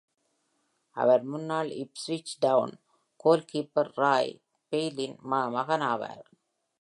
[0.97, 2.73] அவர் முன்னாள் Ipswich town
[3.23, 4.33] goalkeeper Roy
[4.71, 5.17] பெய்லியின்
[5.55, 6.25] மகனாவார்.